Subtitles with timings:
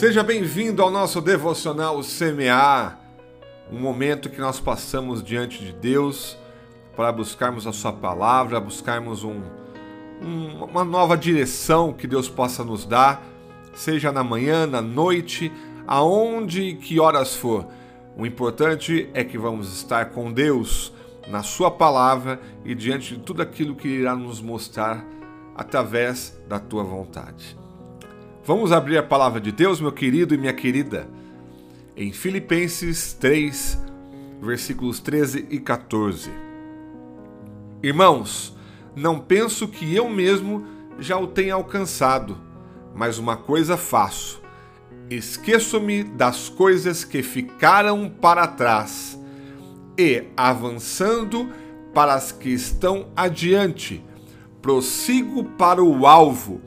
[0.00, 2.98] Seja bem-vindo ao nosso devocional Semear,
[3.70, 6.38] um momento que nós passamos diante de Deus
[6.96, 9.42] para buscarmos a Sua palavra, buscarmos um,
[10.22, 13.22] um, uma nova direção que Deus possa nos dar,
[13.74, 15.52] seja na manhã, na noite,
[15.86, 17.66] aonde e que horas for.
[18.16, 20.94] O importante é que vamos estar com Deus
[21.28, 25.04] na Sua palavra e diante de tudo aquilo que irá nos mostrar
[25.54, 27.60] através da Tua vontade.
[28.50, 31.08] Vamos abrir a palavra de Deus, meu querido e minha querida,
[31.96, 33.80] em Filipenses 3,
[34.42, 36.32] versículos 13 e 14.
[37.80, 38.58] Irmãos,
[38.96, 40.66] não penso que eu mesmo
[40.98, 42.36] já o tenha alcançado,
[42.92, 44.42] mas uma coisa faço:
[45.08, 49.16] esqueço-me das coisas que ficaram para trás
[49.96, 51.48] e, avançando
[51.94, 54.04] para as que estão adiante,
[54.60, 56.60] prossigo para o alvo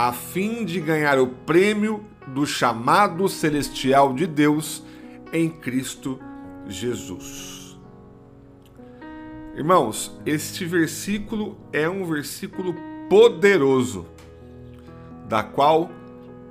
[0.00, 4.84] a fim de ganhar o prêmio do chamado celestial de Deus
[5.32, 6.20] em Cristo
[6.68, 7.76] Jesus.
[9.56, 12.76] Irmãos, este versículo é um versículo
[13.10, 14.06] poderoso,
[15.28, 15.90] da qual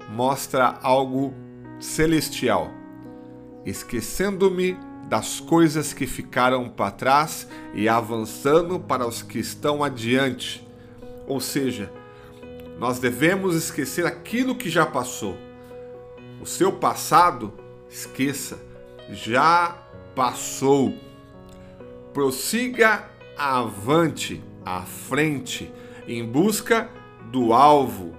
[0.09, 1.33] mostra algo
[1.79, 2.69] celestial.
[3.65, 10.67] Esquecendo-me das coisas que ficaram para trás e avançando para os que estão adiante.
[11.25, 11.89] Ou seja,
[12.79, 15.37] nós devemos esquecer aquilo que já passou.
[16.39, 17.53] O seu passado,
[17.89, 18.59] esqueça,
[19.09, 19.75] já
[20.15, 20.93] passou.
[22.13, 25.71] Prossiga avante, à frente,
[26.07, 26.89] em busca
[27.31, 28.15] do alvo.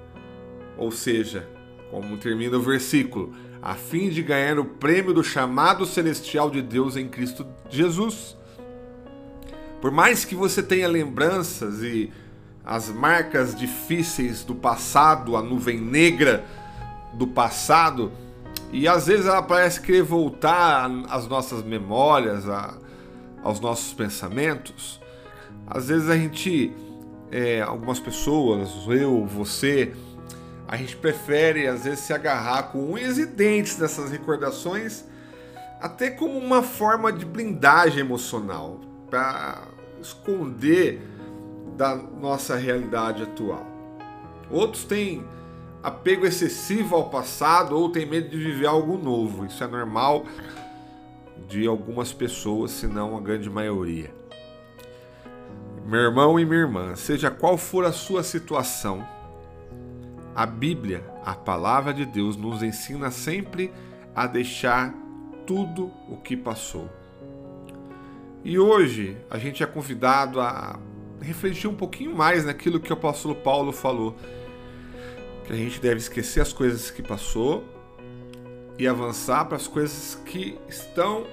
[0.77, 1.49] Ou seja,
[1.91, 6.97] como termina o versículo, a fim de ganhar o prêmio do chamado celestial de Deus
[6.97, 8.37] em Cristo Jesus.
[9.81, 12.13] Por mais que você tenha lembranças e
[12.69, 16.45] as marcas difíceis do passado, a nuvem negra
[17.15, 18.13] do passado,
[18.71, 22.77] e às vezes ela parece querer voltar às nossas memórias, a,
[23.43, 25.01] aos nossos pensamentos.
[25.67, 26.71] Às vezes a gente,
[27.33, 29.95] é, algumas pessoas, eu, você,
[30.69, 35.05] a gente prefere às vezes se agarrar com unhas e dentes dessas recordações,
[35.81, 38.79] até como uma forma de blindagem emocional,
[39.09, 39.63] para
[40.03, 41.01] esconder
[41.79, 43.65] da nossa realidade atual.
[44.51, 45.25] Outros têm
[45.81, 49.47] apego excessivo ao passado ou têm medo de viver algo novo.
[49.47, 50.27] Isso é normal
[51.47, 54.13] de algumas pessoas, se não a grande maioria.
[55.87, 59.07] Meu irmão e minha irmã, seja qual for a sua situação,
[60.35, 63.73] a Bíblia, a palavra de Deus, nos ensina sempre
[64.15, 64.93] a deixar
[65.47, 66.91] tudo o que passou.
[68.45, 70.79] E hoje a gente é convidado a
[71.21, 74.17] refletir um pouquinho mais naquilo que o apóstolo Paulo falou.
[75.47, 77.65] Que a gente deve esquecer as coisas que passou
[78.79, 81.27] e avançar para as coisas que estão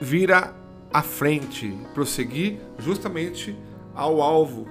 [0.00, 0.54] vira
[0.92, 3.56] à frente, prosseguir justamente
[3.94, 4.66] ao alvo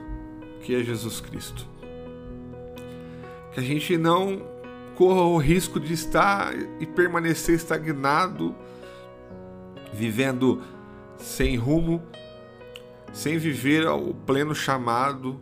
[0.62, 1.68] que é Jesus Cristo.
[3.54, 4.42] Que a gente não
[4.96, 8.56] corra o risco de estar e permanecer estagnado,
[9.94, 10.62] vivendo
[11.18, 12.02] sem rumo,
[13.14, 15.42] sem viver o pleno chamado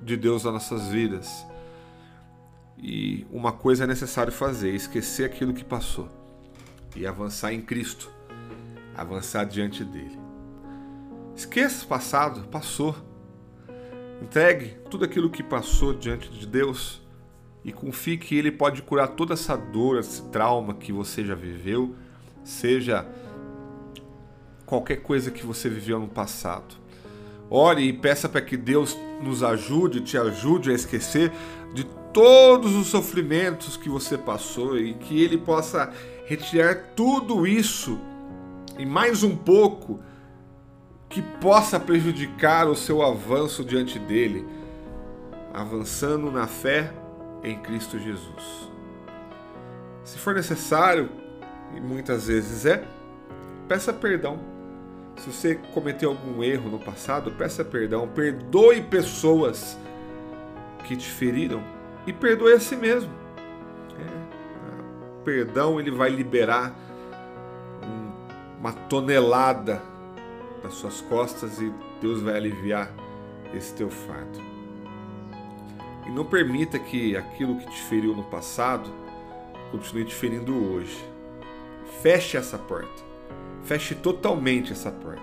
[0.00, 1.46] de Deus nas nossas vidas.
[2.78, 6.08] E uma coisa é necessário fazer: esquecer aquilo que passou
[6.94, 8.10] e avançar em Cristo,
[8.94, 10.18] avançar diante dele.
[11.34, 12.94] Esqueça o passado, passou.
[14.22, 17.02] Entregue tudo aquilo que passou diante de Deus
[17.64, 21.96] e confie que Ele pode curar toda essa dor, esse trauma que você já viveu,
[22.44, 23.06] seja
[24.64, 26.76] qualquer coisa que você viveu no passado.
[27.50, 31.30] Ore e peça para que Deus nos ajude, te ajude a esquecer
[31.72, 35.92] de todos os sofrimentos que você passou e que Ele possa
[36.26, 37.98] retirar tudo isso
[38.78, 40.00] e mais um pouco
[41.08, 44.44] que possa prejudicar o seu avanço diante dele,
[45.52, 46.92] avançando na fé
[47.42, 48.68] em Cristo Jesus.
[50.02, 51.08] Se for necessário,
[51.76, 52.84] e muitas vezes é,
[53.68, 54.53] peça perdão
[55.16, 59.78] se você cometeu algum erro no passado, peça perdão, perdoe pessoas
[60.84, 61.62] que te feriram
[62.06, 63.12] e perdoe a si mesmo.
[63.98, 66.74] É, perdão ele vai liberar
[68.58, 69.82] uma tonelada
[70.62, 72.90] das suas costas e Deus vai aliviar
[73.54, 74.40] esse teu fardo.
[76.06, 78.90] E não permita que aquilo que te feriu no passado
[79.70, 80.98] continue te ferindo hoje.
[82.02, 83.13] Feche essa porta.
[83.64, 85.22] Feche totalmente essa porta.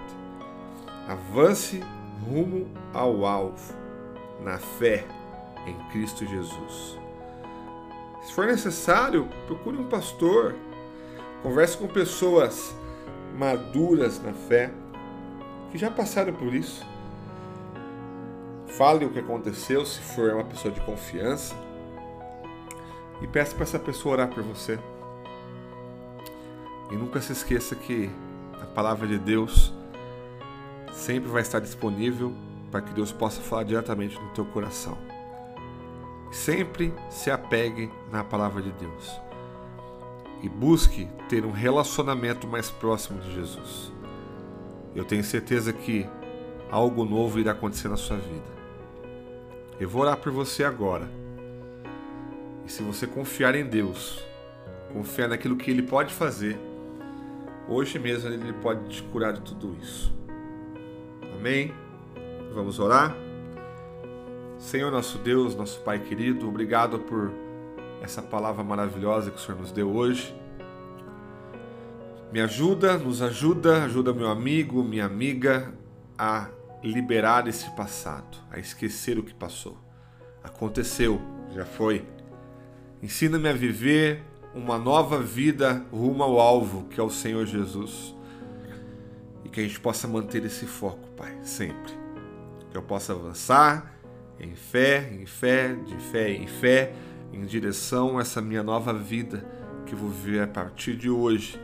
[1.08, 1.84] Avance
[2.28, 3.74] rumo ao alvo,
[4.44, 5.06] na fé
[5.68, 6.98] em Cristo Jesus.
[8.24, 10.56] Se for necessário, procure um pastor.
[11.44, 12.76] Converse com pessoas
[13.36, 14.72] maduras na fé,
[15.72, 16.86] que já passaram por isso.
[18.68, 21.56] Fale o que aconteceu, se for uma pessoa de confiança.
[23.22, 24.80] E peça para essa pessoa orar por você.
[26.92, 28.10] E nunca se esqueça que
[28.62, 29.74] a palavra de Deus
[30.94, 32.34] sempre vai estar disponível
[32.70, 34.98] para que Deus possa falar diretamente no teu coração.
[36.32, 39.22] Sempre se apegue na palavra de Deus
[40.42, 43.92] e busque ter um relacionamento mais próximo de Jesus.
[44.96, 46.08] Eu tenho certeza que
[46.70, 48.52] algo novo irá acontecer na sua vida.
[49.80, 51.10] Eu vou orar por você agora.
[52.66, 54.24] E se você confiar em Deus,
[54.94, 56.60] confiar naquilo que Ele pode fazer,
[57.68, 60.14] hoje mesmo Ele pode te curar de tudo isso.
[61.34, 61.74] Amém?
[62.54, 63.16] Vamos orar?
[64.58, 67.32] Senhor nosso Deus, nosso Pai querido, obrigado por
[68.02, 70.36] essa palavra maravilhosa que o Senhor nos deu hoje.
[72.32, 75.74] Me ajuda, nos ajuda, ajuda meu amigo, minha amiga
[76.18, 76.48] a
[76.84, 79.78] liberar esse passado, a esquecer o que passou.
[80.44, 81.20] Aconteceu,
[81.54, 82.06] já foi.
[83.02, 88.16] Ensina-me a viver uma nova vida rumo ao alvo, que é o Senhor Jesus.
[89.44, 91.94] E que a gente possa manter esse foco, Pai, sempre.
[92.70, 93.98] Que eu possa avançar
[94.40, 96.94] em fé, em fé, de fé em fé,
[97.32, 99.46] em direção a essa minha nova vida
[99.86, 101.60] que vou viver a partir de hoje.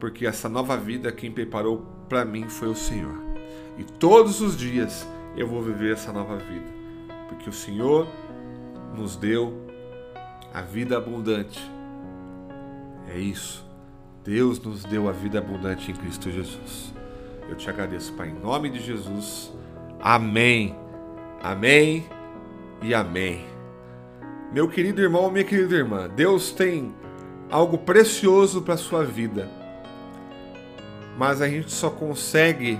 [0.00, 3.16] Porque essa nova vida quem preparou para mim foi o Senhor.
[3.78, 5.06] E todos os dias
[5.36, 6.66] eu vou viver essa nova vida,
[7.28, 8.08] porque o Senhor
[8.96, 9.66] nos deu
[10.52, 11.60] a vida abundante.
[13.12, 13.66] É isso.
[14.24, 16.92] Deus nos deu a vida abundante em Cristo Jesus.
[17.48, 19.52] Eu te agradeço, Pai, em nome de Jesus.
[20.00, 20.76] Amém.
[21.42, 22.06] Amém
[22.82, 23.46] e amém.
[24.52, 26.94] Meu querido irmão, minha querida irmã, Deus tem
[27.50, 29.48] algo precioso para a sua vida.
[31.16, 32.78] Mas a gente só consegue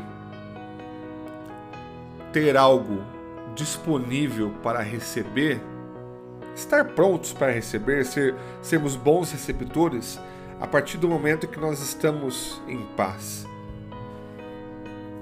[2.33, 3.03] ter algo
[3.55, 5.61] disponível para receber,
[6.59, 10.21] estar prontos para receber, ser, sermos bons receptores
[10.61, 13.47] a partir do momento que nós estamos em paz.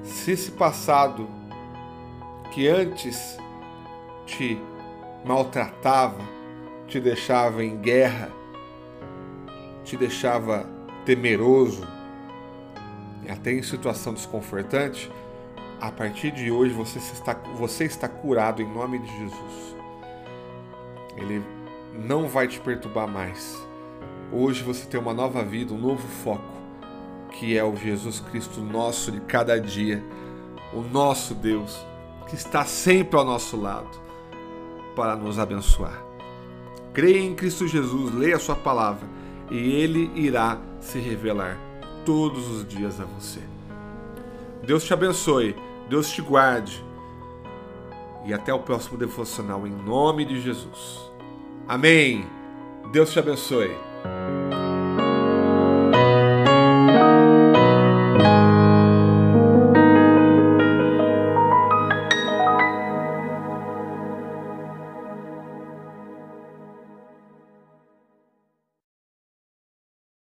[0.02, 1.28] Se esse passado
[2.52, 3.36] que antes
[4.24, 4.58] te
[5.24, 6.24] maltratava,
[6.86, 8.30] te deixava em guerra,
[9.84, 10.66] te deixava
[11.04, 11.86] temeroso,
[13.28, 15.10] até em situação desconfortante,
[15.80, 19.75] a partir de hoje você está, você está curado em nome de Jesus.
[21.16, 21.42] Ele
[21.94, 23.56] não vai te perturbar mais.
[24.32, 26.44] Hoje você tem uma nova vida, um novo foco,
[27.32, 30.04] que é o Jesus Cristo nosso de cada dia,
[30.72, 31.84] o nosso Deus,
[32.28, 33.98] que está sempre ao nosso lado
[34.94, 36.02] para nos abençoar.
[36.92, 39.06] Creia em Cristo Jesus, leia a sua palavra
[39.50, 41.58] e ele irá se revelar
[42.04, 43.40] todos os dias a você.
[44.64, 45.54] Deus te abençoe,
[45.88, 46.84] Deus te guarde.
[48.26, 51.10] E até o próximo devocional em nome de Jesus.
[51.68, 52.26] Amém.
[52.92, 53.85] Deus te abençoe.